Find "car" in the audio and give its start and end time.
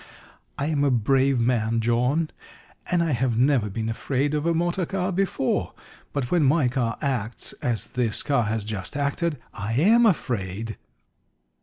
4.87-5.11, 6.69-6.97, 8.23-8.45